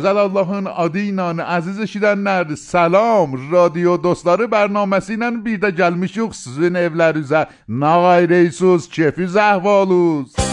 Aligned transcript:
جزل 0.00 0.16
الله 0.16 0.68
آدینان 0.68 1.40
عزیز 1.40 1.80
شیدن 1.80 2.18
نرد. 2.18 2.54
سلام 2.54 3.50
رادیو 3.50 3.96
دوستلار 3.96 4.46
برنامه 4.46 5.00
سینن 5.00 5.42
بیده 5.42 5.72
جلمی 5.72 6.08
شخص 6.08 6.48
زین 6.48 6.76
اولاروزه 6.76 7.46
نای 7.68 8.26
ریسوز 8.26 8.88
چفی 8.88 9.26
زهوالوز 9.26 10.49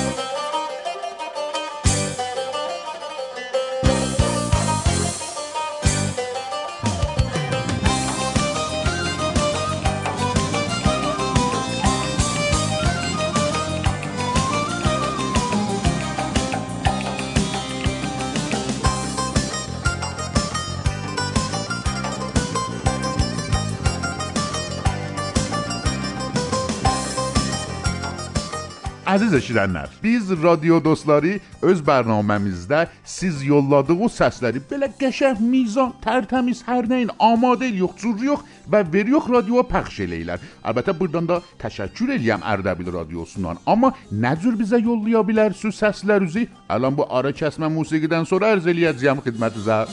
Əziz 29.07 29.31
eşidənlər, 29.37 29.91
biz 30.03 30.33
radio 30.41 30.81
dostları 30.83 31.37
öz 31.63 31.83
bərnaməmizdə 31.87 32.81
siz 33.07 33.39
yolladığınız 33.47 34.17
səsləri 34.19 34.59
belə 34.67 34.89
qəşəng, 34.99 35.39
mizan, 35.47 35.93
tərtəmiz, 36.03 36.65
hər 36.67 36.89
nəyin 36.91 37.13
amadə 37.23 37.71
yox, 37.71 37.95
cür 38.03 38.19
yox 38.27 38.43
və 38.67 38.83
veriyox 38.91 39.31
radioya 39.31 39.63
pəxş 39.71 40.03
eləyirlər. 40.09 40.43
Əlbəttə 40.59 40.99
burdan 40.99 41.31
da 41.31 41.39
təşəkkür 41.63 42.17
eləyəm 42.17 42.43
Ərdəbil 42.51 42.91
radiosundan. 42.99 43.63
Amma 43.63 43.95
nə 44.11 44.35
cür 44.43 44.59
bizə 44.59 44.83
yollaya 44.83 45.23
bilərsiniz 45.31 45.79
səslərinizi? 45.79 46.49
Əlan 46.67 46.99
bu 46.99 47.07
ara 47.07 47.31
kəsmə 47.31 47.71
musiqidən 47.79 48.27
sonra 48.27 48.57
ərz 48.57 48.67
eləyəcəyəm 48.67 49.23
xidmətinizə. 49.23 49.85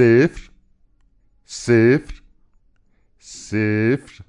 صفر 0.00 0.50
صفر 1.46 2.22
صفر 3.20 4.24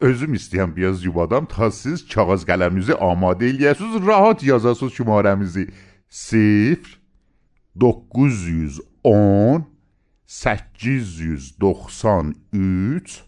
Özüm 0.00 0.34
istəyən 0.34 0.76
biraz 0.76 1.04
yubadan 1.04 1.44
ta 1.44 1.70
siz 1.70 2.08
kağız 2.08 2.44
qələminizi 2.48 2.94
amadə 3.04 3.44
eləyəsiniz, 3.52 4.06
rahat 4.06 4.42
yazasınız 4.42 4.92
şumarəmizi. 4.96 5.68
0 6.08 7.00
910 7.80 9.64
893 10.26 13.22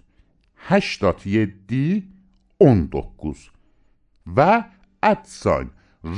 87 0.70 2.04
19 2.60 3.50
və 4.36 4.64
ədsan 5.12 5.66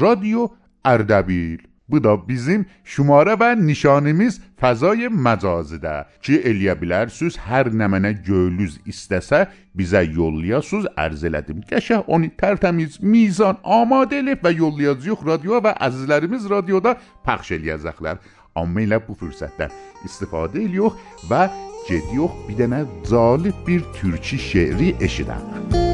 Radio 0.00 0.42
Ərdəbil 0.86 1.73
Bu 1.94 2.04
da 2.04 2.28
bizim 2.28 2.66
şumara 2.84 3.36
və 3.38 3.52
nişanimiz 3.66 4.40
fəzai 4.58 5.06
məcazidə 5.26 5.92
ki, 6.26 6.40
eləyə 6.50 6.74
bilərsiniz, 6.80 7.36
hər 7.46 7.70
nə 7.70 7.86
mənə 7.92 8.10
gönlünüz 8.26 8.80
istəsə 8.90 9.44
bizə 9.78 10.02
yollayasınız, 10.16 10.90
ərz 11.04 11.22
elədim. 11.30 11.62
Qəşəng 11.70 12.10
onu 12.10 12.32
tərtəmiz, 12.40 12.98
mizan, 12.98 13.62
amadə 13.62 14.18
elib 14.24 14.42
və 14.42 14.56
yollayacağıq 14.58 15.22
radioya 15.30 15.62
və 15.68 15.78
əzizlərimiz 15.86 16.50
radioda 16.50 16.98
pəxş 17.22 17.54
eləyəcəklər. 17.60 18.18
Amma 18.58 18.82
elə 18.88 18.98
bu 19.06 19.14
fürsətdən 19.22 19.70
istifadə 20.02 20.66
eləyox 20.66 20.98
və 21.30 21.46
gediyox 21.86 22.46
bir 22.48 22.64
dənə 22.64 22.86
zalib 23.06 23.66
bir 23.68 23.86
türkçü 24.00 24.42
şeiri 24.50 24.96
eşidək. 24.98 25.93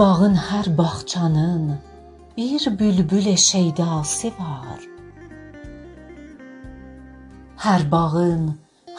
Bağın, 0.00 0.34
hər 0.34 0.78
bağçanın 0.78 1.78
bir 2.36 2.78
bülbül 2.78 3.36
şeydası 3.36 4.28
var. 4.28 4.80
Hər 7.64 7.82
bağın, 7.90 8.46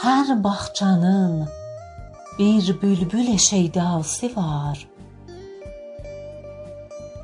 hər 0.04 0.44
bağçanın 0.44 1.48
bir 2.40 2.82
bülbül 2.82 3.38
şeydası 3.38 4.30
var. 4.36 4.78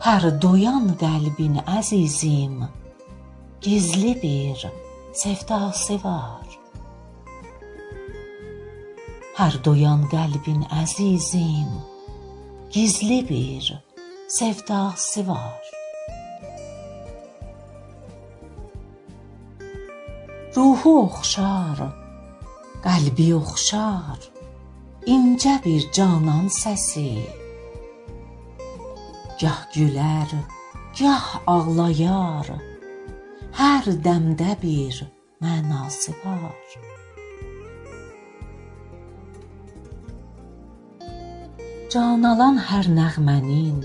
Hər 0.06 0.26
doyan 0.42 0.88
qəlbin 1.04 1.60
əzizim 1.78 2.64
gizli 3.62 4.16
bir 4.24 4.64
sevdası 5.14 6.00
var. 6.08 6.48
Hər 9.38 9.60
doyan 9.70 10.10
qəlbin 10.16 10.66
əzizim 10.82 11.97
gizli 12.78 13.30
bir 13.30 13.84
sevdası 14.28 15.28
var. 15.28 15.62
Ruhu 20.56 20.92
oxşar, 21.06 21.80
qəlbi 22.86 23.28
oxşar, 23.40 24.20
incə 25.16 25.56
bir 25.66 25.88
canan 25.96 26.46
səsi. 26.62 27.14
Gah 29.42 29.62
gülər, 29.74 30.30
gah 31.00 31.28
ağlayar, 31.54 32.54
hər 33.62 33.90
dəmdə 34.06 34.54
bir 34.62 35.02
mənası 35.42 36.14
var. 36.22 36.62
Can 41.88 42.26
alan 42.28 42.58
hər 42.60 42.90
nəğmənin 42.92 43.78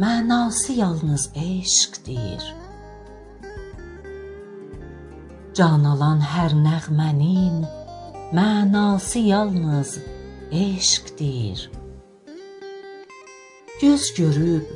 mənası 0.00 0.72
yalnız 0.78 1.26
eşqdir. 1.36 2.46
Can 5.52 5.84
alan 5.84 6.22
hər 6.24 6.54
nəğmənin 6.56 7.58
mənası 8.32 9.20
yalnız 9.26 9.98
eşqdir. 10.48 11.66
Göz 13.82 14.08
görüb 14.16 14.72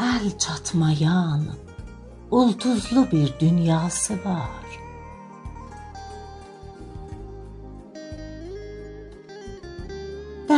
əl 0.00 0.24
çatmayan 0.38 1.44
ulduzlu 2.30 3.04
bir 3.12 3.34
dünyası 3.40 4.16
var. 4.24 4.83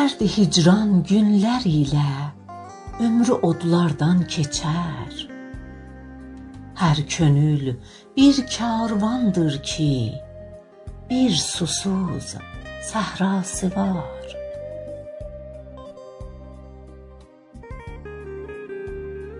Dərdi 0.06 0.26
hicran 0.30 0.90
günlər 1.02 1.64
ilə 1.66 2.10
ömrü 3.02 3.34
odlardan 3.48 4.20
keçər. 4.30 5.14
Hər 6.78 6.98
könül 7.14 7.72
bir 8.14 8.36
karvandır 8.52 9.56
ki, 9.70 9.96
bir 11.10 11.32
susuz 11.34 12.36
səhrası 12.90 13.72
var. 13.74 14.36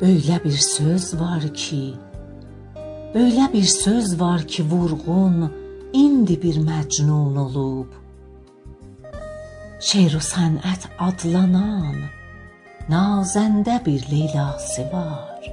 Böyle 0.00 0.40
bir 0.44 0.58
söz 0.70 1.20
var 1.20 1.46
ki, 1.54 1.84
böyle 3.14 3.46
bir 3.52 3.68
söz 3.76 4.20
var 4.20 4.42
ki 4.42 4.64
vurğun 4.64 5.38
indi 5.92 6.42
bir 6.42 6.58
məcnun 6.70 7.38
olub. 7.44 8.05
Şeir-u 9.76 10.22
sənət 10.24 10.86
adlanan 11.04 12.06
nazəndə 12.88 13.74
bir 13.84 14.06
leylası 14.08 14.86
var. 14.88 15.44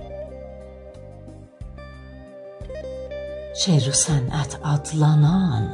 Şeir-u 3.60 3.92
sənət 3.92 4.56
adlanan 4.64 5.68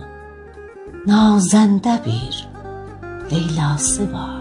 nazəndə 1.05 1.99
bir 2.09 2.41
leylası 3.29 4.09
var. 4.13 4.38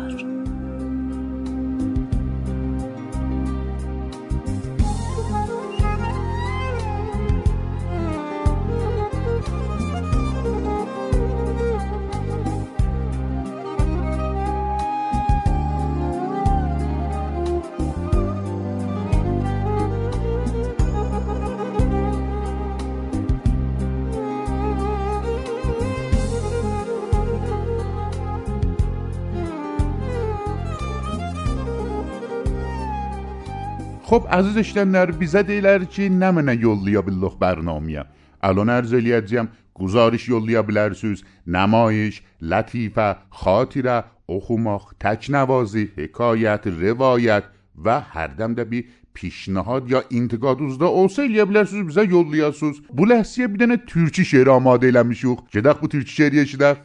خب 34.09 34.25
عزیز 34.33 34.55
işləyənlər 34.63 35.11
bizə 35.21 35.43
deyirlər 35.45 35.83
ki, 35.93 36.07
nə 36.09 36.31
mənə 36.33 36.55
yollaya 36.57 37.03
billəx 37.05 37.35
bərnaməyə. 37.43 38.07
الان 38.49 38.71
ارز 38.73 38.95
eləyəcəyəm 38.97 39.49
گزارش 39.81 40.29
yollaya 40.33 40.63
bilərsiniz. 40.69 41.21
نمایش، 41.47 42.23
لطیفه، 42.43 43.09
خاطره، 43.41 43.99
oxumaq, 44.29 44.85
təknəvazi, 45.05 45.85
hekayət, 45.99 46.65
rivayət 46.81 47.45
və 47.85 47.97
hərdən 48.15 48.57
də 48.57 48.65
bir 48.71 48.89
پیشنهاد 49.15 49.85
یا 49.93 50.01
intiqadınızda 50.19 50.89
olsa 51.01 51.29
eləyə 51.29 51.45
bilərsiniz 51.51 51.85
bizə 51.91 52.09
yollayasınız. 52.09 52.77
Bu 52.89 53.05
ləhsiyə 53.13 53.47
bir 53.53 53.59
dənə 53.63 53.77
türkü 53.93 54.25
şeiri 54.33 54.51
amadə 54.57 54.89
eləmişik. 54.89 55.39
Gedək 55.53 55.83
bu 55.83 55.89
türkü 55.89 56.13
şeiri 56.19 56.47
eşidək. 56.47 56.77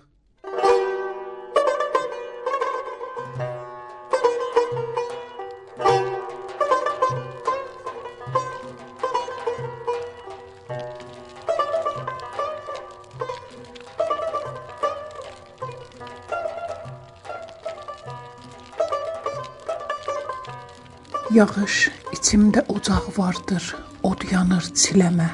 Yağış 21.33 21.89
içimdə 22.13 22.61
ocaq 22.69 23.05
vardır, 23.17 23.63
od 24.05 24.21
yanır 24.31 24.67
çiləmə. 24.77 25.31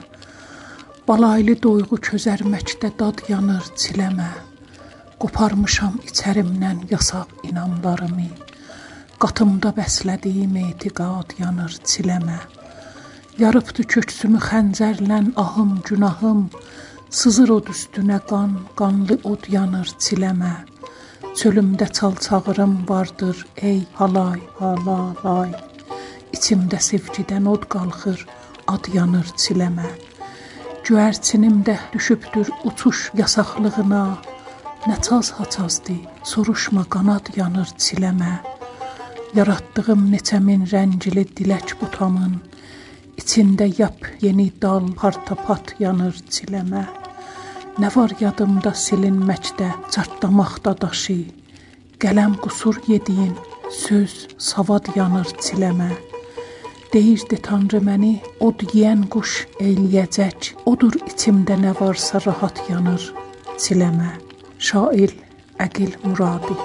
Balaylı 1.07 1.57
doyğu 1.59 1.99
közərməkdə 2.07 2.93
dad 3.01 3.25
yanır 3.27 3.67
çiləmə. 3.81 4.29
Qoparmışam 5.19 5.97
içərimdən 6.07 6.85
yasaq 6.93 7.43
inamlarımı. 7.49 8.29
Qatımda 9.19 9.73
bəslədiyim 9.75 10.55
etiqad 10.63 11.35
yanır 11.43 11.75
çiləmə. 11.91 12.39
Yarıbdı 13.43 13.83
köksümü 13.83 14.39
xəncərlə 14.49 15.21
ahım 15.35 15.81
günahım. 15.89 16.45
Sızır 17.09 17.57
od 17.59 17.73
üstünə 17.75 18.21
qan, 18.31 18.55
qanlı 18.79 19.19
od 19.23 19.51
yanır 19.51 19.91
çiləmə. 19.99 20.55
Çölümdə 21.35 21.91
çal 21.91 22.15
çağırım 22.15 22.85
vardır, 22.87 23.47
ey 23.57 23.83
halay, 23.93 24.39
halalay. 24.59 25.68
İçimdə 26.35 26.79
sevgidən 26.89 27.47
od 27.49 27.65
qalxır, 27.73 28.25
ad 28.73 28.89
yanır 28.93 29.29
çiləmə. 29.41 29.87
Göyərçinimdə 30.85 31.77
düşübdür 31.93 32.51
uçuş 32.65 33.09
yasaqlığına. 33.19 34.03
Nə 34.87 34.95
çaz 35.05 35.31
haçazdı, 35.37 35.95
soruşma 36.23 36.85
qanad 36.93 37.33
yanır 37.35 37.73
çiləmə. 37.85 38.37
Yaratdığım 39.35 40.05
neçə 40.13 40.39
min 40.41 40.63
rəngli 40.69 41.25
dilək 41.37 41.75
butamın 41.81 42.39
içində 43.19 43.67
yap 43.77 44.07
yeni 44.21 44.47
dal 44.61 44.87
partapat 45.01 45.75
yanır 45.83 46.15
çiləmə. 46.33 46.85
Nə 47.79 47.89
var 47.95 48.13
yadımda 48.19 48.71
silinməkdə, 48.85 49.69
çartlamaqda 49.93 50.73
daşı. 50.81 51.19
Qələm 52.01 52.37
qusur 52.43 52.79
yediyin, 52.87 53.35
söz 53.83 54.27
savad 54.37 54.89
yanır 54.95 55.29
çiləmə. 55.45 55.91
Deyirdi 56.93 57.37
Tanrı 57.45 57.79
məni 57.85 58.15
od 58.41 58.63
yeyən 58.73 59.03
quş 59.13 59.33
eyləyəcək. 59.61 60.47
Odur 60.71 60.97
içimdə 61.11 61.59
nə 61.61 61.75
varsa 61.77 62.21
rahat 62.25 62.63
yanır. 62.71 63.05
Çiləmə. 63.61 64.15
Şair 64.57 65.13
Əqil 65.61 65.93
Muradi 66.03 66.57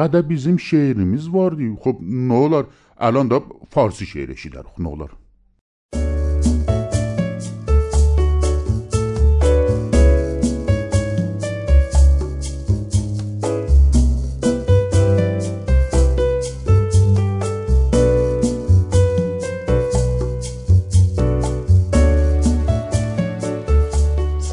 Qədər 0.00 0.28
bizim 0.28 0.56
şeirimiz 0.60 1.28
vardı. 1.34 1.74
خب 1.84 2.00
nə 2.02 2.34
olar? 2.46 2.64
الان 2.96 3.30
da 3.30 3.38
فارسی 3.70 4.06
şeir 4.06 4.28
eşidərik. 4.36 4.78
Nə 4.78 4.88
olar? 4.88 5.12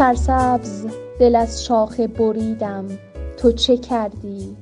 سرسبز 0.02 0.88
دل 1.20 1.36
از 1.36 1.64
شاخه 1.66 2.08
بریدم 2.08 2.86
تو 3.38 3.52
چه 3.52 3.78
کردی 3.78 4.58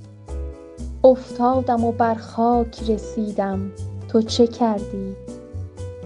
افتادم 1.04 1.84
و 1.84 1.92
بر 1.92 2.16
خاک 2.16 2.90
رسیدم. 2.90 3.72
تو 4.08 4.22
چه 4.22 4.48
کردی؟ 4.48 5.16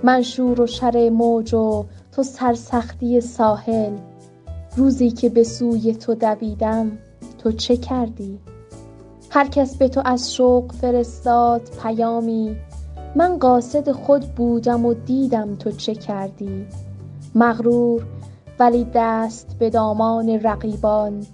من 0.04 0.22
شور 0.22 0.62
و 0.62 0.68
شر 0.68 1.10
موج 1.10 1.54
و 1.54 1.86
تو 2.12 2.24
سرسختی 2.24 3.22
ساحل. 3.22 3.94
روزی 4.76 5.12
که 5.12 5.30
به 5.30 5.44
سوی 5.44 5.94
تو 5.94 6.16
دویدم 6.16 6.92
تو 7.38 7.52
چه 7.52 7.78
کردی؟ 7.78 8.40
هر 9.30 9.48
کس 9.48 9.78
به 9.78 9.88
تو 9.88 10.02
از 10.06 10.34
شوق 10.34 10.72
فرستاد 10.72 11.62
پیامی. 11.84 12.56
من 13.16 13.38
قاصد 13.38 13.92
خود 13.92 14.22
بودم 14.22 14.86
و 14.86 14.94
دیدم 14.94 15.56
تو 15.56 15.72
چه 15.72 15.96
کردی. 15.96 16.66
مغرور 17.36 18.06
ولی 18.60 18.88
دست 18.94 19.56
به 19.60 19.70
دامان 19.70 20.30
رقیبان. 20.30 21.26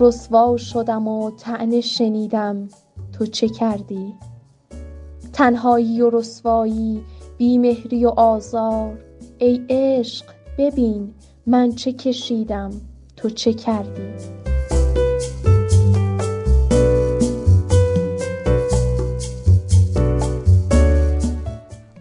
رسوا 0.00 0.56
شدم 0.56 1.08
و 1.08 1.30
طعنه 1.30 1.80
شنیدم. 1.80 2.68
تو 3.12 3.26
چه 3.26 3.48
کردی 3.48 4.14
تنهایی 5.32 6.02
و 6.02 6.10
رسوایی 6.10 7.02
بیمهری 7.38 8.04
و 8.04 8.08
آزار 8.08 8.98
ای 9.38 9.60
عشق 9.70 10.26
ببین 10.58 11.14
من 11.46 11.72
چه 11.72 11.92
کشیدم 11.92 12.70
تو 13.16 13.30
چه 13.30 13.52
کردی 13.52 14.42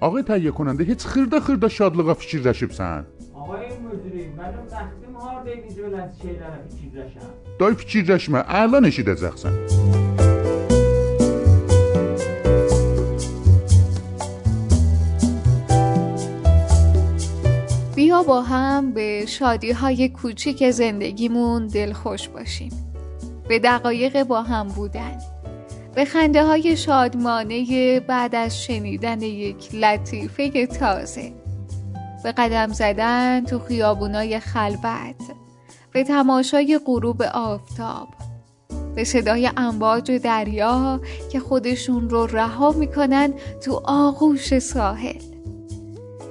آقای 0.02 0.24
تهیه 0.24 0.52
کننده 0.52 0.84
هیچ 0.84 1.06
خırda 1.06 1.40
خırda 1.46 1.70
şadlığa 1.70 2.16
fikirləşibsən? 2.22 3.02
Ağay 3.42 3.70
müdürüm, 3.86 4.32
mənim 4.40 4.66
bəxtim 4.74 5.14
harda 5.24 5.52
idi 5.58 5.72
belə 5.78 6.08
şeylərə 6.22 6.60
fikirləşəm. 6.70 7.30
Day 7.60 7.74
fikirləşmə, 7.82 8.42
əlan 8.62 8.90
eşidəcəksən. 8.90 10.11
با 18.12 18.42
هم 18.42 18.92
به 18.92 19.26
شادی 19.28 19.72
های 19.72 20.10
کوچیک 20.10 20.72
زندگیمون 20.72 21.68
دلخوش 21.68 22.28
باشیم. 22.28 22.72
به 23.48 23.60
دقایق 23.60 24.24
با 24.24 24.42
هم 24.42 24.68
بودن. 24.68 25.18
به 25.96 26.06
خنده 26.06 26.46
های 26.46 26.78
شادمانه 26.78 28.00
بعد 28.00 28.36
از 28.36 28.64
شنیدن 28.64 29.22
یک 29.22 29.76
لطیفه 29.76 30.66
تازه. 30.66 31.34
به 32.24 32.32
قدم 32.32 32.74
زدن 32.74 33.46
تو 33.46 33.60
خیابونای 33.60 34.40
خلوت. 34.40 35.16
به 35.92 36.04
تماشای 36.04 36.80
غروب 36.86 37.22
آفتاب. 37.22 38.08
به 38.96 39.04
صدای 39.04 39.52
امواج 39.58 40.12
دریا 40.12 41.02
که 41.32 41.40
خودشون 41.40 42.10
رو 42.10 42.26
رها 42.26 42.72
می‌کنن 42.72 43.34
تو 43.62 43.82
آغوش 43.86 44.60
ساحل. 44.60 45.31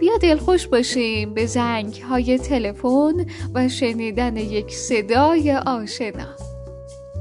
بیا 0.00 0.16
دلخوش 0.16 0.66
باشیم 0.66 1.34
به 1.34 1.46
زنگ 1.46 2.02
های 2.08 2.38
تلفن 2.38 3.26
و 3.54 3.68
شنیدن 3.68 4.36
یک 4.36 4.74
صدای 4.74 5.52
آشنا. 5.52 6.36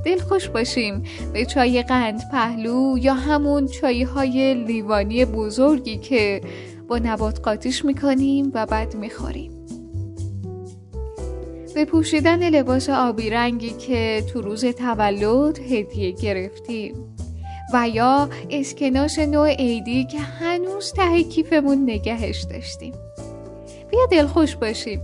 دلخوش 0.05 0.50
باشیم 0.50 1.03
به 1.33 1.45
چای 1.45 1.83
قند 1.83 2.21
پهلو 2.31 2.98
یا 2.98 3.13
همون 3.13 3.67
چای 3.67 4.03
های 4.03 4.53
لیوانی 4.53 5.25
بزرگی 5.25 5.98
که 5.98 6.41
با 6.88 6.98
نبات 6.98 7.39
قاطیش 7.39 7.86
می‌کنیم 7.86 8.51
و 8.53 8.65
بعد 8.65 8.95
می‌خوریم. 8.95 9.51
به 11.75 11.86
پوشیدن 11.86 12.50
لباس 12.50 12.89
آبی 12.89 13.29
رنگی 13.29 13.69
که 13.69 14.24
تو 14.33 14.41
روز 14.41 14.65
تولد 14.65 15.59
هدیه 15.59 16.12
گرفتیم. 16.12 16.95
و 17.73 17.89
یا 17.89 18.29
اسکناس 18.49 19.19
نوع 19.19 19.49
عیدی 19.49 20.05
که 20.05 20.19
هنوز 20.19 20.93
ته 20.93 21.23
کیفمون 21.23 21.83
نگهش 21.83 22.43
داشتیم. 22.43 22.93
بیا 23.91 24.05
دلخوش 24.11 24.55
باشیم. 24.55 25.01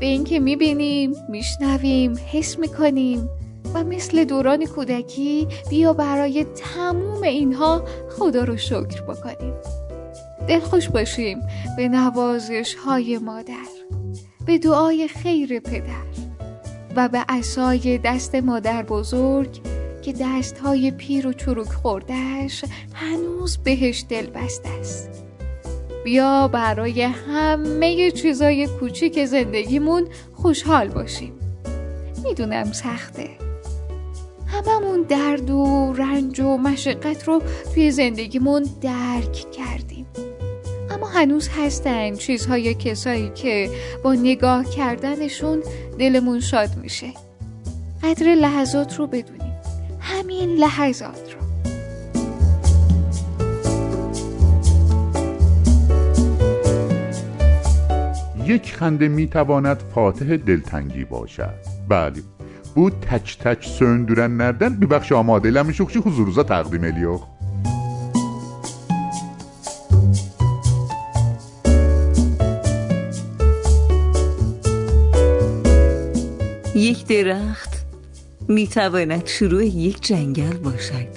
به 0.00 0.06
اینکه 0.06 0.40
می‌بینیم 0.40 1.12
میشنویم 1.28 2.14
حس 2.32 2.58
می‌کنیم 2.58 3.28
و 3.74 3.84
مثل 3.84 4.24
دوران 4.24 4.66
کودکی 4.66 5.48
بیا 5.70 5.92
برای 5.92 6.44
تموم 6.44 7.22
اینها 7.22 7.84
خدا 8.18 8.44
رو 8.44 8.56
شکر 8.56 9.02
بکنیم. 9.02 9.54
دلخوش 10.48 10.88
باشیم 10.88 11.38
به 11.76 11.88
نوازش 11.88 12.74
های 12.74 13.18
مادر 13.18 13.66
به 14.46 14.58
دعای 14.58 15.08
خیر 15.08 15.60
پدر 15.60 16.06
و 16.96 17.08
به 17.08 17.24
عصای 17.28 17.98
دست 17.98 18.34
مادر 18.34 18.82
بزرگ 18.82 19.60
که 20.06 20.14
دست 20.20 20.58
های 20.58 20.90
پیر 20.90 21.26
و 21.26 21.32
چروک 21.32 21.68
خوردهش 21.68 22.64
هنوز 22.94 23.56
بهش 23.56 24.04
دل 24.08 24.26
بسته 24.26 24.68
است. 24.68 25.24
بیا 26.04 26.48
برای 26.48 27.02
همه 27.02 28.10
چیزای 28.10 28.66
کوچیک 28.66 29.24
زندگیمون 29.24 30.08
خوشحال 30.34 30.88
باشیم. 30.88 31.32
می‌دونم 32.24 32.72
سخته. 32.72 33.28
هممون 34.46 35.02
درد 35.02 35.50
و 35.50 35.92
رنج 35.92 36.40
و 36.40 36.56
مشقت 36.56 37.28
رو 37.28 37.42
توی 37.74 37.90
زندگیمون 37.90 38.66
درک 38.80 39.50
کردیم. 39.50 40.06
اما 40.90 41.06
هنوز 41.06 41.48
هستن 41.48 42.14
چیزهای 42.14 42.74
کسایی 42.74 43.30
که 43.34 43.70
با 44.04 44.14
نگاه 44.14 44.64
کردنشون 44.64 45.62
دلمون 45.98 46.40
شاد 46.40 46.70
میشه. 46.82 47.06
قدر 48.02 48.34
لحظات 48.34 48.98
رو 48.98 49.06
بدونیم. 49.06 49.45
همین 50.08 50.56
لحظات 50.56 51.34
رو. 51.34 51.40
یک 58.44 58.74
خنده 58.74 59.08
می 59.08 59.26
تواند 59.26 59.82
فاتح 59.94 60.36
دلتنگی 60.36 61.04
باشد. 61.04 61.54
بله 61.88 62.22
بو 62.74 62.90
تچ 62.90 63.36
تچ 63.36 63.68
سندورن 63.68 64.36
نردن 64.36 64.76
بی 64.76 64.86
بخش 64.86 65.12
آماده 65.12 65.50
لمی 65.50 65.74
شخشی 65.74 65.98
حضورزا 65.98 66.42
تقدیم 66.42 66.84
الیوخ 66.84 67.26
یک 76.74 77.06
درخ 77.06 77.65
می 78.48 78.66
تواند 78.66 79.26
شروع 79.26 79.64
یک 79.64 80.00
جنگل 80.02 80.56
باشد. 80.56 81.08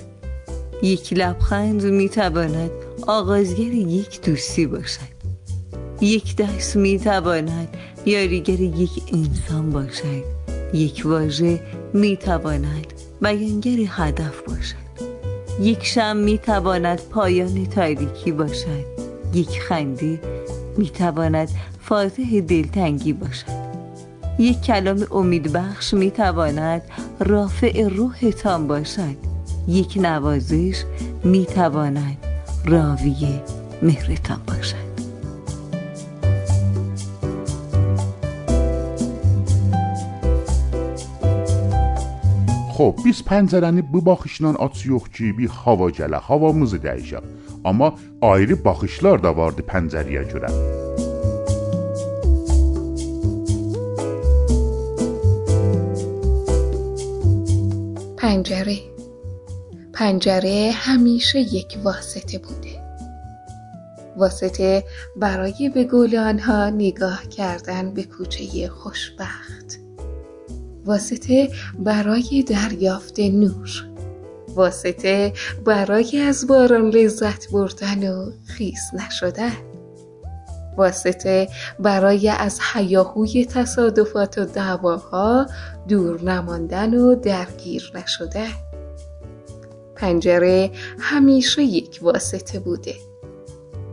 یک 0.83 1.13
لبخند 1.13 1.83
می 1.85 2.09
تواند 2.09 2.71
آغازگر 3.07 3.73
یک 3.73 4.21
دوستی 4.21 4.65
باشد. 4.65 5.19
یک 6.01 6.35
دست 6.35 6.75
می 6.75 6.99
تواند 6.99 7.77
یاریگر 8.05 8.59
یک 8.61 8.89
انسان 9.13 9.69
باشد. 9.69 10.23
یک 10.73 11.01
واژه 11.05 11.59
می 11.93 12.17
تواند 12.17 12.93
بیانگر 13.21 13.77
هدف 13.87 14.41
باشد. 14.41 14.89
یک 15.61 15.85
شم 15.85 16.17
می 16.17 16.37
تواند 16.37 17.01
پایان 17.01 17.65
تاریکی 17.65 18.31
باشد. 18.31 18.85
یک 19.33 19.61
خنده 19.61 20.19
می 20.77 20.89
تواند 20.89 21.49
فاتح 21.81 22.39
دلتنگی 22.39 23.13
باشد. 23.13 23.58
یک 24.39 24.61
کلام 24.61 25.07
امید 25.11 25.53
بخش 25.53 25.93
می 25.93 26.11
تواند 26.11 26.81
رافع 27.19 27.87
روحتان 27.87 28.67
باشد. 28.67 29.15
یک 29.67 29.97
نوازش 30.01 30.83
می 31.23 31.45
تواند 31.45 32.17
راوی 32.65 33.41
مهرتان 33.81 34.41
باشد. 34.47 34.89
خب 42.71 42.95
بیس 43.03 43.23
پنزرانی 43.23 43.81
بی 43.81 44.01
باخشنان 44.01 44.55
آتسیوخ 44.55 45.01
یخچی 45.01 45.31
بی 45.31 45.47
خواجله 45.47 46.19
خواموزه 46.19 46.77
دیشم 46.77 47.23
اما 47.65 47.93
آیری 48.21 48.55
باخشلار 48.55 49.17
دا 49.17 49.33
وارد 49.33 49.59
پنزریه 49.59 50.25
جورم 50.25 50.51
موسیقی 50.51 50.78
پنجره. 58.39 58.79
پنجره 59.93 60.71
همیشه 60.73 61.39
یک 61.39 61.77
واسطه 61.83 62.37
بوده. 62.37 62.79
واسطه 64.17 64.83
برای 65.15 65.69
به 65.73 65.83
گل 65.83 66.15
آنها 66.15 66.69
نگاه 66.69 67.27
کردن 67.27 67.93
به 67.93 68.03
کوچه 68.03 68.69
خوشبخت. 68.69 69.79
واسطه 70.85 71.49
برای 71.79 72.43
دریافت 72.47 73.19
نور. 73.19 73.69
واسطه 74.55 75.33
برای 75.65 76.19
از 76.19 76.47
باران 76.47 76.89
لذت 76.89 77.51
بردن 77.51 78.11
و 78.13 78.31
خیس 78.45 78.81
نشدن. 78.93 79.68
واسطه 80.79 81.47
برای 81.79 82.29
از 82.29 82.59
حیاهوی 82.73 83.45
تصادفات 83.45 84.37
و 84.37 84.45
دعواها 84.45 85.45
دور 85.87 86.21
نماندن 86.23 86.93
و 86.93 87.15
درگیر 87.15 87.91
نشدن 87.95 88.51
پنجره 89.95 90.71
همیشه 90.99 91.63
یک 91.63 91.99
واسطه 92.01 92.59
بوده. 92.59 92.95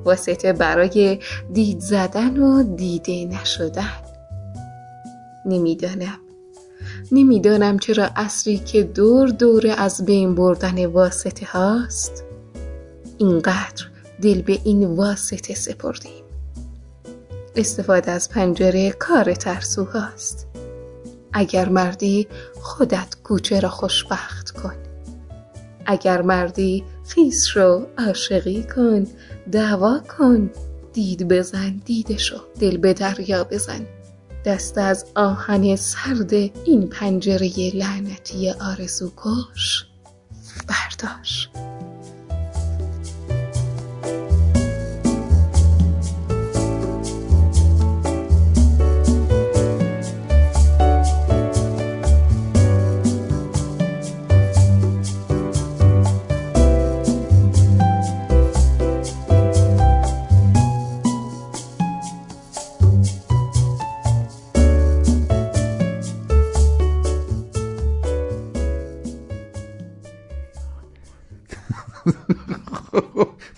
واسطه 0.05 0.53
برای 0.53 1.19
دید 1.53 1.81
زدن 1.81 2.37
و 2.37 2.63
دیده 2.77 3.25
نشدن. 3.25 4.03
نمی‌دانم. 5.47 6.19
نمی‌دانم 7.13 7.79
چرا 7.79 8.09
اصری 8.17 8.59
که 8.59 8.83
دور 8.83 9.29
دور 9.29 9.75
از 9.79 10.05
بین 10.05 10.35
بردن 10.35 10.87
واسطه 10.87 11.47
هاست 11.47 12.25
اینقدر 13.19 13.87
دل 14.23 14.43
به 14.43 14.59
این 14.65 14.85
واسطه 14.85 15.55
سپردیم. 15.55 16.26
استفاده 17.57 18.11
از 18.11 18.29
پنجره 18.29 18.91
کار 18.91 19.35
ترسو 19.35 19.85
هاست 19.85 20.47
اگر 21.33 21.69
مردی 21.69 22.27
خودت 22.61 23.17
کوچه 23.25 23.61
را 23.61 23.69
خوشبخت 23.69 24.51
کن. 24.51 24.75
اگر 25.87 26.23
مردی 26.23 26.85
خیس 27.09 27.57
رو 27.57 27.87
عاشقی 27.99 28.63
کن 28.63 29.07
دعوا 29.53 30.01
کن 30.19 30.51
دید 30.93 31.29
بزن 31.29 31.81
دیدشو 31.85 32.41
دل 32.61 32.77
به 32.77 32.93
دریا 32.93 33.45
بزن. 33.45 33.87
دست 34.45 34.79
از 34.79 35.07
آهن 35.15 35.77
سرد 35.77 36.33
این 36.65 36.89
پنجره 36.89 37.71
لعنتی 37.75 38.51
آرزو 38.51 39.13
کش 39.17 39.87
برداشت 40.69 41.51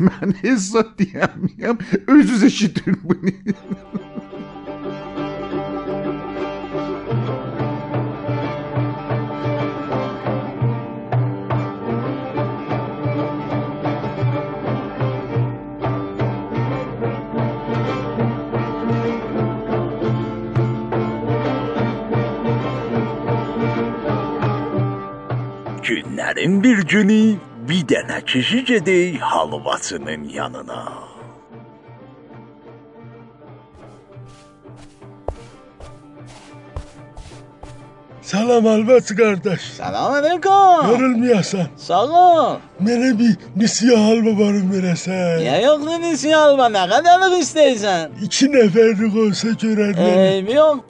من 0.01 0.33
حسادی 0.43 1.05
هم 1.05 1.31
میگم 1.37 1.79
özüze 2.09 2.51
بودی 3.03 3.55
Günlerin 25.83 26.63
bir 26.63 26.87
günü. 26.87 27.48
Bir 27.69 27.85
dənə 27.91 28.25
kişi 28.25 28.65
gedək 28.65 29.21
halvasının 29.21 30.25
yanına. 30.29 30.83
Salam 38.23 38.67
Albat 38.67 39.09
qardaş. 39.17 39.61
Salam 39.61 40.13
aleyküm. 40.13 40.91
Yorulmayasan. 40.91 41.67
Sağ 41.77 42.03
ol. 42.05 42.57
Mənə 42.85 43.11
bir 43.19 43.37
nisiyə 43.57 43.97
halva 43.97 44.33
barım 44.41 44.69
verəsən. 44.73 45.39
Niyə 45.41 45.63
yoxdur 45.65 46.03
nisi 46.03 46.35
alma? 46.37 46.69
Nə 46.75 46.83
qədərlik 46.93 47.39
istəyirsən? 47.45 48.19
İki 48.27 48.51
nəfərlik 48.53 49.17
olsa 49.25 49.55
görər 49.63 49.97
məni. 49.97 50.19
Eybi 50.27 50.59
yox. 50.61 50.85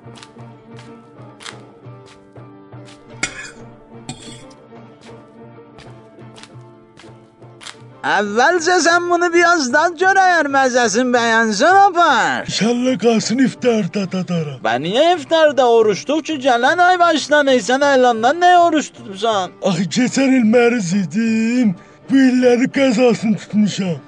Əvvəlcə 7.98 8.76
sən 8.84 9.08
bunu 9.10 9.26
biraz 9.34 9.72
dad 9.74 9.96
gör 9.98 10.14
əgər 10.22 10.46
məzəsin 10.54 11.08
bəyənsən 11.10 11.78
apar. 11.88 12.44
İnşallah 12.46 12.98
qalsın 13.02 13.40
iftarda 13.42 14.04
dadaram. 14.12 14.60
Və 14.62 14.74
niyə 14.84 15.16
iftarda 15.16 15.66
oruç 15.66 16.04
tut 16.06 16.22
ki, 16.28 16.36
gələn 16.44 16.78
ay 16.78 16.98
başdan 17.00 17.50
sən 17.58 17.82
əylandan 17.82 18.38
nə 18.38 18.52
oruç 18.58 18.92
tutmusan? 18.94 19.50
Axı 19.66 19.88
keçən 19.96 20.36
il 20.38 20.46
məriz 20.46 20.92
idim. 20.94 21.74
Bu 22.10 22.16
illəri 22.16 22.70
qəzasını 22.70 23.36
tutmuşam. 23.42 23.98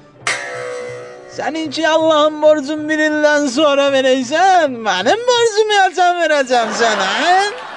Səninki 1.35 1.89
Allahın 1.89 2.39
borcun 2.43 2.87
bir 2.89 3.03
ildən 3.09 3.49
sonra 3.51 3.89
verəysən, 3.91 4.79
mənim 4.87 5.27
borcumu 5.33 5.75
yacan 5.83 6.23
verəcəm 6.23 6.79
sənə. 6.79 7.11
Canım 7.27 7.70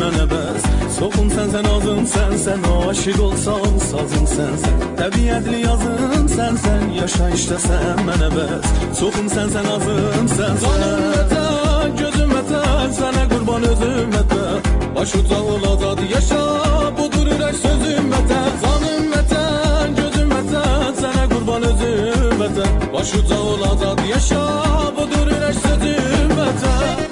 mənə 0.00 0.24
bəs 0.30 0.66
Soxunsan 0.98 1.50
sən 1.52 1.66
azın 1.74 2.06
sən 2.12 2.32
sən 2.44 2.64
aşiq 2.70 3.20
olsan 3.26 3.76
sazın 3.88 4.26
sən 4.34 4.54
sən 4.62 4.84
Təbiətli 5.00 5.60
yazın 5.64 6.28
sən 6.34 6.58
sən 6.64 6.84
yaşayışda 6.98 7.58
sən 7.66 8.02
mənə 8.08 8.30
bəs 8.36 8.72
Soxunsan 9.00 9.52
sən 9.54 9.70
azın 9.76 10.30
sən 10.36 10.60
sən 10.62 10.62
Zanım 10.64 11.96
gözüm 12.00 12.34
ətər 12.40 12.88
sənə 12.98 13.24
qurban 13.32 13.68
özüm 13.72 14.16
ətər 14.22 14.70
Baş 14.96 15.14
uca 15.20 15.40
olacaq 15.54 16.04
yaşa 16.14 16.42
budur 16.98 17.32
ürək 17.34 17.60
sözüm 17.64 18.14
ətər 18.20 18.48
Zanım 18.64 19.12
ətər 19.22 19.92
gözüm 20.00 20.34
ətər 20.40 20.88
sənə 21.02 21.26
qurban 21.34 21.68
özüm 21.72 22.46
ətər 22.48 22.72
Baş 22.94 23.14
uca 23.20 23.42
olacaq 23.52 24.06
yaşa 24.14 24.42
budur 24.98 25.36
ürək 25.36 25.62
sözüm 25.66 26.42
ətər 26.48 27.07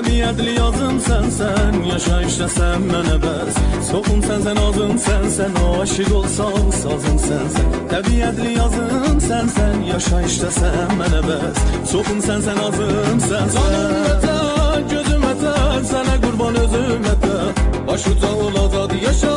Əbədiyyətli 0.00 0.52
yazım 0.56 0.98
sənsən, 1.04 1.74
yaşa 1.84 2.18
işləsən 2.24 2.84
mənə 2.88 3.16
bəs 3.20 3.58
Soxum 3.84 4.22
sənsən, 4.24 4.60
azım 4.62 4.94
sənsən, 4.96 5.58
o 5.60 5.74
aşıq 5.82 6.14
olsam 6.16 6.70
sazım 6.72 7.18
sənsən 7.20 7.74
Təbiyyətli 7.90 8.54
yazım 8.54 9.20
sənsən, 9.26 9.76
yaşa 9.90 10.22
işləsən 10.30 10.94
mənə 11.02 11.20
bəs 11.26 11.60
Soxum 11.92 12.22
sənsən, 12.24 12.62
azım 12.70 13.20
sənsən 13.26 13.52
Canım 13.58 14.08
ətər, 14.14 14.80
gözüm 14.94 15.28
ətər, 15.34 15.76
sənə 15.92 16.16
qurban 16.24 16.56
özüm 16.64 17.06
ətər 17.12 17.62
Baş 17.90 18.08
uca 18.14 18.32
olacaq, 18.46 18.96
yaşa, 19.04 19.36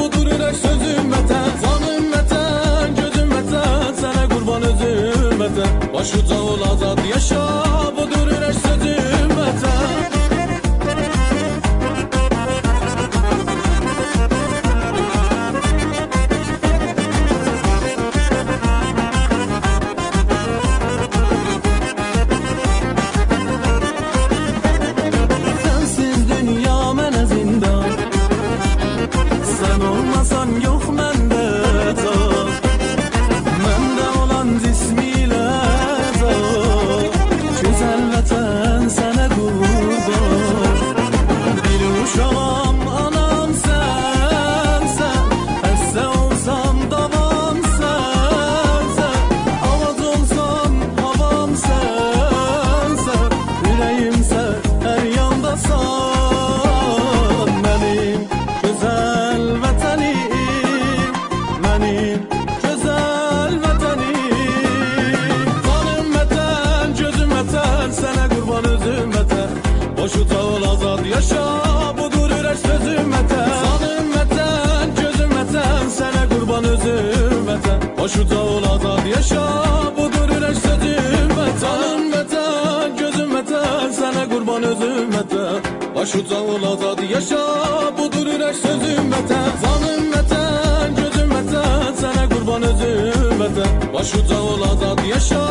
budur 0.00 0.34
ürək 0.38 0.60
sözüm 0.64 1.16
ətər 1.20 1.52
Canım 1.66 2.10
ətər, 2.22 2.90
gözüm 3.02 3.38
ətər, 3.42 3.88
sənə 4.00 4.26
qurban 4.32 4.68
özüm 4.72 5.48
ətər 5.50 5.78
Baş 5.92 6.16
uca 6.22 6.44
olacaq, 6.54 7.08
yaşa, 7.12 7.44
vətən 85.38 85.94
Başuca 85.94 86.40
ol 86.40 86.62
azad 86.72 87.00
yaşa 87.10 87.42
Budur 87.98 88.26
ürək 88.34 88.56
sözüm 88.62 89.10
vətən 89.12 89.50
Canım 89.62 90.06
vətən, 90.14 90.96
gözüm 90.98 91.34
vətən 91.36 91.98
Sənə 92.00 92.24
qurban 92.32 92.66
özüm 92.70 93.42
vətən 93.42 93.92
Başuca 93.94 94.38
ol 94.52 94.64
azad 94.70 95.04
yaşa 95.12 95.42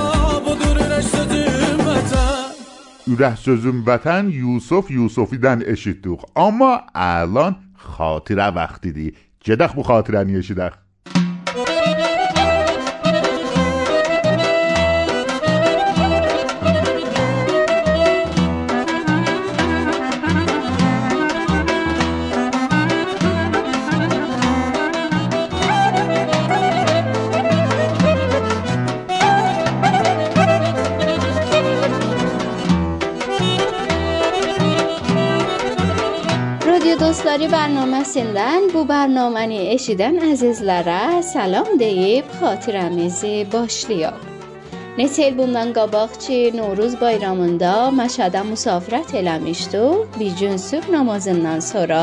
Budur 0.46 0.82
ürək 0.86 1.06
sözüm 1.12 1.86
vətən 1.88 3.14
Ürək 3.14 3.38
sözüm 3.44 3.86
vətən 3.88 4.32
Yusuf 4.32 4.92
Yusufidən 4.92 5.64
eşitdik. 5.64 6.26
Amma 6.36 6.84
الان 6.94 7.56
xatirə 7.94 8.50
vaxtidir. 8.56 9.16
Gedək 9.48 9.78
bu 9.78 9.86
xatirəni 9.88 10.36
eşidək. 10.42 10.87
Dostları 37.38 37.54
bərnaməsindən 37.54 38.64
bu 38.74 38.82
bərnaməni 38.90 39.60
eşidən 39.70 40.16
əzizlərə 40.26 41.20
salam 41.22 41.68
deyib 41.78 42.32
xatirəmizi 42.40 43.44
başlayaq. 43.52 44.24
Neçə 44.98 45.28
il 45.30 45.38
bundan 45.38 45.70
qabaq 45.76 46.18
ki, 46.24 46.40
Novruz 46.58 46.96
bayramında 46.98 47.92
Məşədə 47.94 48.42
müsafirət 48.50 49.14
eləmişdik. 49.22 50.18
Bir 50.18 50.34
gün 50.42 50.58
sübh 50.58 50.90
namazından 50.90 51.62
sonra 51.62 52.02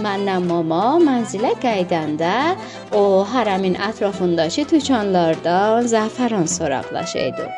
mənlə 0.00 0.40
mama 0.48 0.96
mənzilə 1.10 1.52
qayıdanda 1.60 2.34
o 2.96 3.04
hərəmin 3.34 3.76
ətrafındakı 3.90 4.64
dükanlardan 4.72 5.92
zəfəran 5.92 6.48
soraqlaşıydı. 6.56 7.52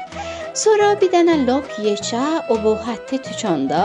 Sonra 0.57 0.95
bir 0.97 1.11
dənə 1.13 1.35
lap 1.45 1.67
yekə 1.85 2.23
o 2.49 2.55
bu 2.65 2.71
xətti 2.81 3.19
tükanda 3.27 3.81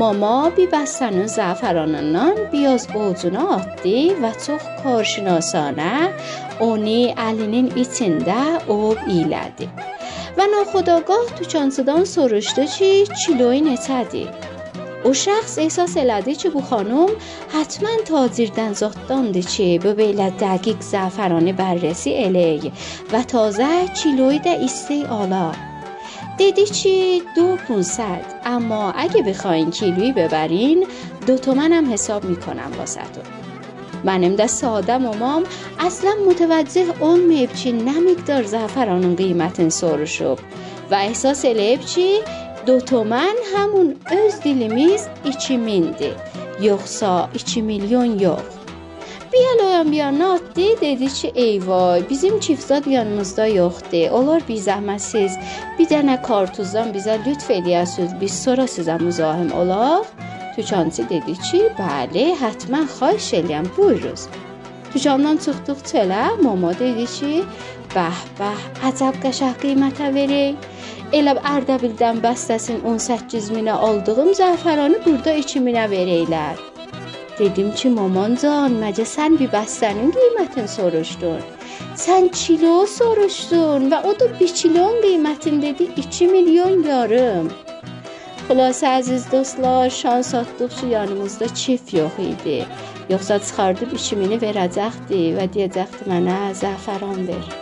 mama 0.00 0.50
bir 0.56 0.66
bəstənin 0.72 1.30
zəfəranından 1.30 2.40
biraz 2.50 2.88
ovcuna 2.98 3.44
atdı 3.60 3.94
və 4.24 4.32
çox 4.46 4.66
karşinasanə 4.82 5.92
onu 6.66 6.98
əlinin 7.28 7.70
içində 7.84 8.40
ov 8.66 8.98
ilədi. 9.06 9.70
Və 10.34 10.50
naxodagah 10.56 11.32
dükançıdan 11.38 12.02
soruşdu 12.16 12.66
ki, 12.76 12.92
kiloyu 13.22 13.62
neçədir? 13.70 14.30
O 15.06 15.14
şəxs 15.24 15.58
ehsas 15.62 15.94
elədi 16.02 16.34
ki, 16.40 16.50
bu 16.54 16.66
xanım 16.66 17.14
həttəmən 17.54 18.08
tacirdən 18.10 18.74
zotdandır 18.74 19.46
ki, 19.54 19.68
bu 19.84 19.94
belə 19.98 20.32
dəqiq 20.42 20.82
zəfəranı 20.92 21.54
bərrəsi 21.58 22.18
eləyək 22.26 22.88
və 23.14 23.28
tazə 23.34 23.74
kiloyu 24.02 24.42
دیدی 26.38 26.66
چی؟ 26.66 27.22
دو 27.36 27.56
پونصد. 27.56 28.24
اما 28.44 28.92
اگه 28.92 29.22
بخواین 29.22 29.70
کیلویی 29.70 30.12
ببرین 30.12 30.86
دو 31.26 31.38
تومن 31.38 31.72
هم 31.72 31.92
حساب 31.92 32.24
می‌کنم 32.24 32.70
واسطور 32.78 33.24
منم 34.04 34.36
دست 34.36 34.64
آدم 34.64 35.06
و 35.06 35.14
مام. 35.14 35.44
اصلا 35.78 36.10
متوجه 36.28 36.86
اون 37.00 37.20
میبچی 37.20 37.72
نمیگدار 37.72 38.42
زفران 38.42 39.04
اون 39.04 39.16
قیمت 39.16 39.60
انصار 39.60 40.04
شد 40.04 40.38
و 40.90 40.94
احساس 40.94 41.44
لیبچی 41.44 42.18
دو 42.66 42.80
تومن 42.80 43.34
همون 43.56 43.96
از 44.06 44.40
دیلیمیز 44.40 45.08
ایچی 45.24 45.56
مینده. 45.56 46.16
یخسا 46.60 47.28
ایچی 47.32 47.60
میلیون 47.60 48.20
یخ. 48.20 48.38
بیال 49.32 49.68
آیان 49.68 49.90
بیان 49.90 50.14
نات 50.14 50.40
دیدی 50.54 51.08
چی؟ 51.08 51.32
ایوای 51.34 52.02
بیزیم 52.02 52.38
چیفزاد 52.38 52.88
یانموزده 52.88 53.50
یخ 53.50 53.82
دی 53.90 54.06
اولار 54.06 54.40
بی 54.40 54.60
زحمت 54.60 54.98
سیز. 54.98 55.38
Bir 55.78 55.88
dənə 55.90 56.18
kartuzdan 56.26 56.92
bizə 56.94 57.18
lütf 57.26 57.50
eləyəsiniz, 57.56 58.14
biz 58.20 58.34
sonra 58.44 58.66
sizə 58.70 58.98
müzahim 59.02 59.52
olaq. 59.56 60.08
Dükançı 60.56 61.06
dedi 61.08 61.34
ki, 61.48 61.60
bəli, 61.78 62.24
həttəmən 62.40 62.88
xahiş 62.98 63.28
eləyəm, 63.40 63.68
buyuruz. 63.76 64.26
Dükandan 64.94 65.36
çıxdıq 65.44 65.80
çölə, 65.90 66.24
mama 66.42 66.72
dedi 66.78 67.06
ki, 67.16 67.32
bəh, 67.94 68.18
bəh, 68.40 68.66
əcəb 68.90 69.22
qəşəng 69.24 69.56
qiymətə 69.62 70.10
verək. 70.16 70.68
Elə 71.16 71.34
Ərdəbildən 71.54 72.20
bəstəsin 72.24 72.84
18 72.88 73.48
minə 73.56 73.72
aldığım 73.88 74.30
zəfəranı 74.36 75.00
burada 75.06 75.34
2 75.40 75.64
minə 75.64 75.88
verəylər. 75.94 76.60
Dedim 77.38 77.72
ki, 77.72 77.88
maman 77.96 78.36
can, 78.42 78.76
məcə 78.84 79.08
sən 79.08 79.40
bir 79.40 79.48
bəstənin 79.56 80.12
qiymətini 80.16 80.68
soruşdun. 80.76 81.40
Sən 82.02 82.28
kilo 82.34 82.86
soruşdun 82.86 83.90
və 83.92 84.02
o 84.08 84.14
da 84.20 84.28
1 84.40 84.54
kilonun 84.60 85.02
qiymətini 85.04 85.62
dedi 85.62 85.88
2 86.04 86.28
milyon 86.34 86.82
yarım. 86.88 87.50
Xülasə 88.48 88.94
əziz 88.98 89.28
dostlar, 89.32 89.90
şans 89.90 90.34
atdıq 90.34 90.72
ki, 90.80 90.86
yanımızda 90.94 91.48
çift 91.54 91.94
yox 91.94 92.18
idi. 92.28 92.58
Yoxsa 93.12 93.38
çıxardıb 93.46 93.94
2000-i 93.98 94.40
verəcəkdi 94.46 95.20
və 95.38 95.50
deyəcəkdi 95.56 96.08
mənə 96.14 96.38
zəfəran 96.64 97.28
ver. 97.28 97.61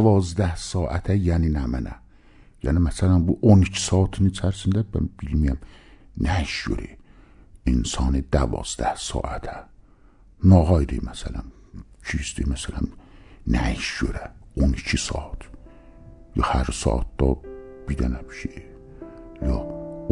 İnsan 0.00 0.06
دوازده 0.06 0.56
saate 0.56 1.14
yəni 1.14 1.50
nə 1.52 1.66
mənə? 1.68 1.92
Yəni 2.64 2.80
məsələn 2.80 3.26
bu 3.26 3.38
12 3.42 3.80
saatin 3.80 4.30
içərisində 4.30 4.84
mən 4.94 5.10
bilmirəm 5.20 5.58
nə 6.24 6.42
iş 6.42 6.64
görür. 6.64 6.96
İnsan 7.66 8.14
12 8.14 8.94
saate. 8.96 9.54
Nağayri 10.44 11.00
məsələn, 11.04 11.52
çizdi 12.02 12.48
məsələn, 12.48 12.88
nə 13.46 13.74
iş 13.76 14.00
görə 14.00 14.30
12 14.56 14.98
saat. 14.98 15.44
Ya 16.36 16.44
hər 16.48 16.72
saatda 16.72 17.34
bir 17.88 17.96
dənə 18.00 18.24
bir 18.28 18.36
şey. 18.40 18.66
Ya 19.42 19.58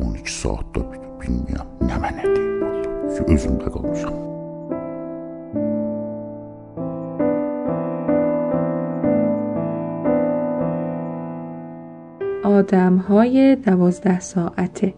12 0.05 0.33
saatda 0.33 0.85
bir, 0.93 1.01
bilmirəm, 1.23 1.69
nə 1.81 1.97
mənə 1.97 2.25
deyim 2.37 2.61
vallahi. 2.61 3.17
Ki 3.17 3.33
özümdə 3.35 3.73
qalmışam. 3.73 4.38
آدم 12.59 12.97
های 12.97 13.57
دوازده 13.57 14.21
ساعته. 14.21 14.95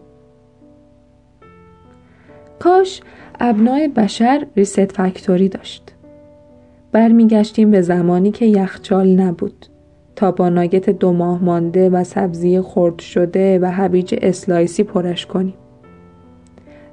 کاش 2.59 3.01
ابنای 3.39 3.87
بشر 3.87 4.47
reset 4.55 4.91
factory 4.91 5.49
داشت. 5.49 5.93
برمیگشتیم 6.91 7.71
به 7.71 7.81
زمانی 7.81 8.31
که 8.31 8.45
یخچال 8.45 9.07
نبود 9.07 9.65
تا 10.15 10.31
با 10.31 10.49
ناگت 10.49 10.89
دو 10.89 11.13
ماه 11.13 11.43
مانده 11.43 11.89
و 11.89 12.03
سبزی 12.03 12.61
خرد 12.61 12.99
شده 12.99 13.59
و 13.59 13.65
هویج 13.65 14.15
sliceی 14.21 14.83
پرش 14.83 15.25
کنیم. 15.25 15.53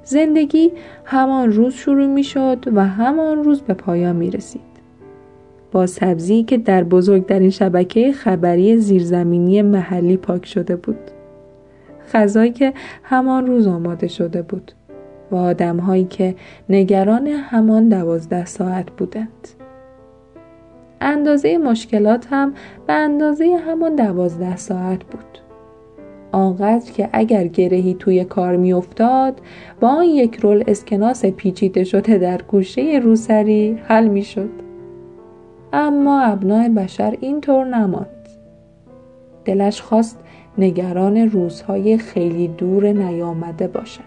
زندگی 0.03 0.71
همان 1.05 1.51
روز 1.51 1.73
شروع 1.73 2.07
می 2.07 2.23
شد 2.23 2.65
و 2.75 2.87
همان 2.87 3.43
روز 3.43 3.61
به 3.61 3.73
پایان 3.73 4.15
می 4.15 4.31
رسید. 4.31 4.68
با 5.71 5.87
سبزی 5.87 6.43
که 6.43 6.57
در 6.57 6.83
بزرگترین 6.83 7.49
شبکه 7.49 8.11
خبری 8.11 8.77
زیرزمینی 8.77 9.61
محلی 9.61 10.17
پاک 10.17 10.45
شده 10.45 10.75
بود. 10.75 10.99
غذایی 12.13 12.51
که 12.51 12.73
همان 13.03 13.47
روز 13.47 13.67
آماده 13.67 14.07
شده 14.07 14.41
بود 14.41 14.71
و 15.31 15.35
آدمهایی 15.35 16.03
که 16.03 16.35
نگران 16.69 17.27
همان 17.27 17.89
دوازده 17.89 18.45
ساعت 18.45 18.91
بودند. 18.91 19.47
اندازه 21.01 21.57
مشکلات 21.57 22.27
هم 22.29 22.53
به 22.87 22.93
اندازه 22.93 23.57
همان 23.67 23.95
دوازده 23.95 24.57
ساعت 24.57 25.03
بود. 25.03 25.39
آنقدر 26.31 26.91
که 26.91 27.09
اگر 27.13 27.47
گرهی 27.47 27.93
توی 27.93 28.23
کار 28.23 28.55
میافتاد 28.55 29.41
با 29.79 29.87
آن 29.87 30.05
یک 30.05 30.35
رول 30.35 30.63
اسکناس 30.67 31.25
پیچیده 31.25 31.83
شده 31.83 32.17
در 32.17 32.41
گوشه 32.41 32.99
روسری 33.03 33.79
حل 33.83 34.07
می‌شد 34.07 34.68
اما 35.73 36.21
ابنای 36.21 36.69
بشر 36.69 37.17
اینطور 37.21 37.65
نماند 37.65 38.29
دلش 39.45 39.81
خواست 39.81 40.19
نگران 40.57 41.17
روزهای 41.17 41.97
خیلی 41.97 42.47
دور 42.47 42.87
نیامده 42.87 43.67
باشد 43.67 44.03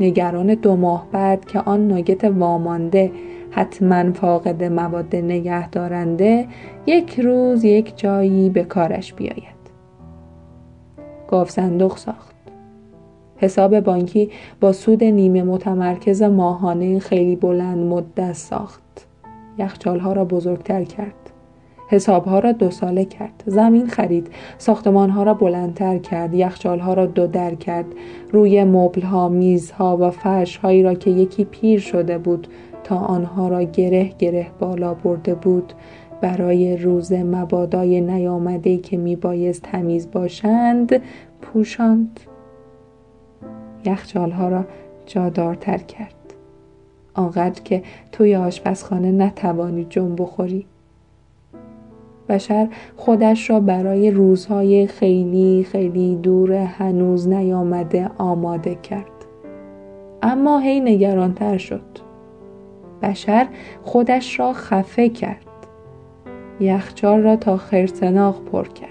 نگران 0.00 0.54
دو 0.54 0.76
ماه 0.76 1.06
بعد 1.12 1.44
که 1.44 1.60
آن 1.60 1.88
ناگت 1.88 2.24
وامانده 2.24 3.12
حتما 3.50 4.12
فاقد 4.12 4.64
مواد 4.64 5.16
نگه 5.16 5.70
دارنده 5.70 6.48
یک 6.86 7.20
روز 7.20 7.64
یک 7.64 7.98
جایی 7.98 8.50
به 8.50 8.64
کارش 8.64 9.14
بیاید 9.14 9.56
گاف 11.28 11.50
صندوق 11.50 11.96
ساخت. 11.96 12.36
حساب 13.36 13.80
بانکی 13.80 14.30
با 14.60 14.72
سود 14.72 15.04
نیمه 15.04 15.42
متمرکز 15.42 16.22
ماهانه 16.22 16.98
خیلی 16.98 17.36
بلند 17.36 17.78
مدت 17.78 18.32
ساخت. 18.32 19.05
یخچالها 19.58 20.12
را 20.12 20.24
بزرگتر 20.24 20.84
کرد. 20.84 21.14
حسابها 21.88 22.38
را 22.38 22.52
دو 22.52 22.70
ساله 22.70 23.04
کرد. 23.04 23.44
زمین 23.46 23.86
خرید. 23.86 24.26
ساختمانها 24.58 25.22
را 25.22 25.34
بلندتر 25.34 25.98
کرد. 25.98 26.34
یخچالها 26.34 26.94
را 26.94 27.06
دو 27.06 27.26
در 27.26 27.54
کرد. 27.54 27.86
روی 28.32 28.64
مبلها، 28.64 29.28
میزها 29.28 29.96
و 29.96 30.10
فرشهایی 30.10 30.82
را 30.82 30.94
که 30.94 31.10
یکی 31.10 31.44
پیر 31.44 31.80
شده 31.80 32.18
بود 32.18 32.48
تا 32.84 32.96
آنها 32.96 33.48
را 33.48 33.62
گره 33.62 34.12
گره 34.18 34.46
بالا 34.58 34.94
برده 34.94 35.34
بود 35.34 35.72
برای 36.20 36.76
روز 36.76 37.12
مبادای 37.12 38.00
نیامده 38.00 38.78
که 38.78 38.96
میبایست 38.96 39.62
تمیز 39.62 40.10
باشند 40.10 41.02
پوشاند 41.42 42.20
یخچالها 43.84 44.48
را 44.48 44.64
جادارتر 45.06 45.78
کرد 45.78 46.25
آنقدر 47.16 47.62
که 47.62 47.82
توی 48.12 48.36
آشپزخانه 48.36 49.12
نتوانی 49.12 49.86
جنب 49.90 50.22
بخوری. 50.22 50.66
بشر 52.28 52.68
خودش 52.96 53.50
را 53.50 53.60
برای 53.60 54.10
روزهای 54.10 54.86
خیلی 54.86 55.66
خیلی 55.72 56.16
دور 56.16 56.52
هنوز 56.52 57.28
نیامده 57.28 58.10
آماده 58.18 58.74
کرد. 58.74 59.06
اما 60.22 60.58
هی 60.58 60.80
نگرانتر 60.80 61.58
شد. 61.58 61.82
بشر 63.02 63.46
خودش 63.84 64.40
را 64.40 64.52
خفه 64.52 65.08
کرد. 65.08 65.46
یخچال 66.60 67.22
را 67.22 67.36
تا 67.36 67.56
خرسناق 67.56 68.44
پر 68.44 68.68
کرد. 68.68 68.90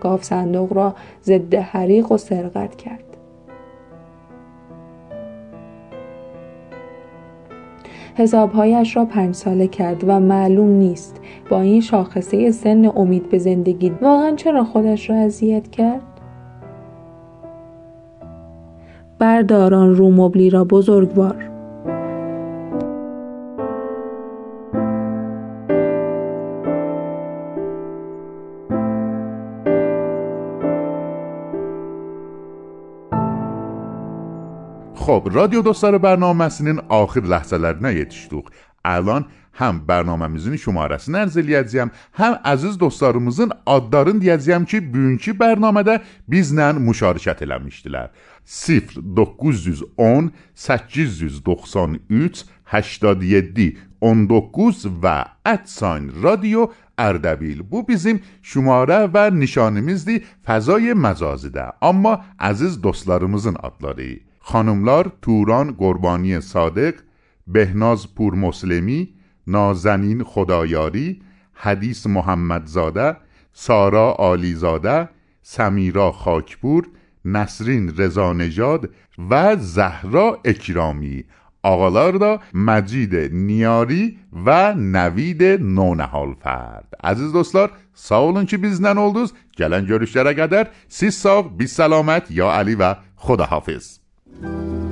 گاف 0.00 0.24
صندوق 0.24 0.72
را 0.72 0.94
ضد 1.24 1.54
حریق 1.54 2.12
و 2.12 2.16
سرقت 2.16 2.76
کرد. 2.76 3.05
حسابهایش 8.16 8.96
را 8.96 9.04
پنج 9.04 9.34
ساله 9.34 9.66
کرد 9.66 10.04
و 10.06 10.20
معلوم 10.20 10.68
نیست 10.68 11.20
با 11.50 11.60
این 11.60 11.80
شاخصه 11.80 12.50
سن 12.50 12.92
امید 12.96 13.28
به 13.28 13.38
زندگی 13.38 13.92
واقعا 14.02 14.34
چرا 14.36 14.64
خودش 14.64 15.10
را 15.10 15.16
اذیت 15.16 15.70
کرد؟ 15.70 16.02
برداران 19.18 19.94
رو 19.94 20.10
مبلی 20.10 20.50
را 20.50 20.64
بزرگوار. 20.64 21.55
Xo'p, 35.16 35.34
radio 35.34 35.62
dostları 35.64 35.96
bərnaməsinin 35.96 36.82
axır 36.92 37.24
ləhzələrinə 37.32 37.88
yetişdik. 37.96 38.50
Əlan 38.84 39.24
həm 39.56 39.78
bərnaməmizin 39.88 40.58
şumarəsini 40.60 41.22
ərz 41.22 41.38
eləyəcəyəm, 41.40 41.92
həm 42.20 42.34
əziz 42.52 42.76
dostlarımızın 42.82 43.54
adlarını 43.76 44.20
deyəcəyəm 44.26 44.66
ki, 44.68 44.82
bugünkü 44.92 45.32
bərnamədə 45.40 45.94
bizlə 46.28 46.68
müşarikət 46.76 47.46
eləmişdilər. 47.48 48.12
0910 48.44 50.30
893 50.66 52.44
87 52.76 53.70
19 54.12 54.84
və 55.00 55.18
ادساین 55.54 56.12
رادیو 56.22 56.68
اردبیل 56.98 57.60
bu 57.70 57.88
bizim 57.88 58.20
şumara 58.42 59.04
və 59.14 59.24
nişanimizdir 59.40 60.22
fəzای 60.46 60.92
məcazidə 61.06 61.72
amma 61.80 62.14
əziz 62.40 62.82
dostlarımızın 62.82 63.56
adları 63.62 64.10
خانملار 64.48 65.12
توران 65.22 65.76
گربانی 65.78 66.40
صادق 66.40 66.94
بهناز 67.46 68.14
پور 68.14 68.34
مسلمی 68.34 69.14
نازنین 69.46 70.24
خدایاری 70.24 71.22
حدیث 71.52 72.06
محمدزاده 72.06 73.16
سارا 73.52 74.12
آلیزاده 74.12 75.08
سمیرا 75.42 76.12
خاکپور 76.12 76.88
نسرین 77.24 77.94
رزانجاد 77.98 78.90
و 79.30 79.56
زهرا 79.56 80.40
اکرامی. 80.44 81.24
آقالار 81.62 82.12
دا 82.12 82.40
مجید 82.54 83.14
نیاری 83.34 84.18
و 84.46 84.74
نوید 84.74 85.42
نونهال 85.44 86.34
فرد 86.40 86.92
عزیز 87.04 87.32
دوستلار 87.32 87.70
ساولون 87.94 88.46
که 88.46 88.56
بیزنن 88.56 88.98
اولدوز؟ 88.98 89.32
گلن 89.58 89.84
گرشتره 89.84 90.32
قدر 90.32 90.66
سی 90.88 91.10
ساو 91.10 91.48
بی 91.48 91.66
سلامت 91.66 92.30
یا 92.30 92.52
علی 92.52 92.74
و 92.74 92.94
خدا 93.16 93.44
حافظ 93.44 94.05
Thank 94.42 94.70
you. 94.72 94.85